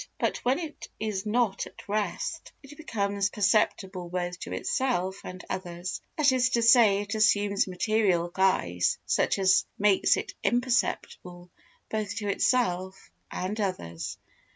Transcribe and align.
But 0.19 0.37
when 0.37 0.57
it 0.57 0.89
is 0.99 1.27
not 1.27 1.67
at 1.67 1.87
rest, 1.87 2.53
it 2.63 2.75
becomes 2.75 3.29
perceptible 3.29 4.09
both 4.09 4.39
to 4.39 4.51
itself 4.51 5.21
and 5.23 5.45
others; 5.47 6.01
that 6.17 6.31
is 6.31 6.49
to 6.49 6.63
say, 6.63 7.01
it 7.03 7.13
assumes 7.13 7.67
material 7.67 8.27
guise 8.27 8.97
such 9.05 9.37
as 9.37 9.63
makes 9.77 10.17
it 10.17 10.33
imperceptible 10.43 11.51
both 11.91 12.15
to 12.15 12.27
itself 12.29 13.11
and 13.29 13.61
others. 13.61 14.17